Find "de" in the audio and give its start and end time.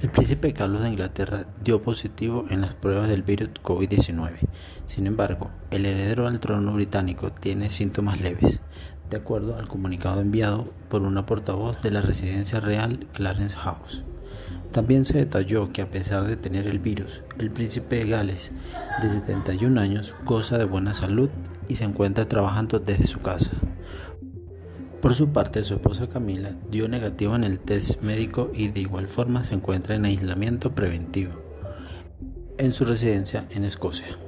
0.82-0.90, 9.10-9.16, 11.82-11.90, 16.28-16.36, 17.96-18.08, 19.02-19.10, 20.58-20.64, 28.68-28.80